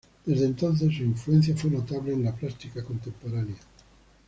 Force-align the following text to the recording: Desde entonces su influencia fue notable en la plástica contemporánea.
Desde 0.25 0.45
entonces 0.45 0.97
su 0.97 1.03
influencia 1.03 1.55
fue 1.55 1.69
notable 1.69 2.13
en 2.13 2.23
la 2.23 2.33
plástica 2.35 2.83
contemporánea. 2.83 3.57